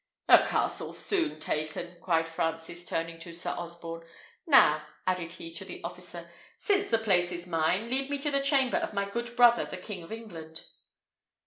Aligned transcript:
"A 0.27 0.39
castle 0.47 0.93
soon 0.93 1.39
taken!" 1.39 1.99
cried 2.01 2.27
Francis, 2.27 2.85
turning 2.85 3.19
to 3.19 3.31
Sir 3.31 3.51
Osborne. 3.51 4.03
"Now," 4.47 4.83
added 5.05 5.33
he 5.33 5.53
to 5.53 5.63
the 5.63 5.79
officer, 5.83 6.27
"since 6.57 6.89
the 6.89 6.97
place 6.97 7.31
is 7.31 7.45
mine, 7.45 7.87
lead 7.87 8.09
me 8.09 8.17
to 8.17 8.31
the 8.31 8.41
chamber 8.41 8.77
of 8.77 8.95
my 8.95 9.07
good 9.07 9.29
brother 9.35 9.65
the 9.65 9.77
King 9.77 10.01
of 10.01 10.11
England." 10.11 10.65